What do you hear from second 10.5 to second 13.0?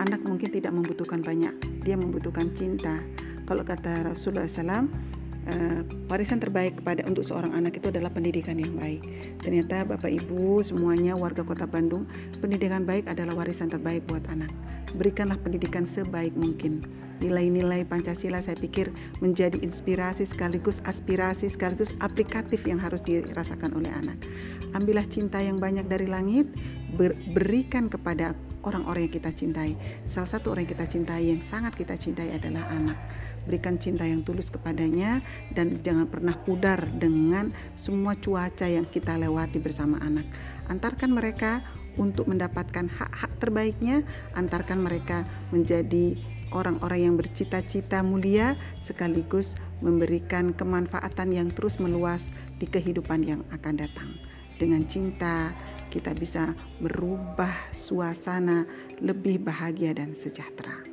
semuanya warga Kota Bandung, pendidikan